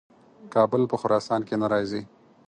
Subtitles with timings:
[0.53, 2.01] کابل په خراسان کې نه راځي.